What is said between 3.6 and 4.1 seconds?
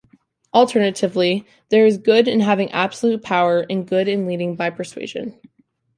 and good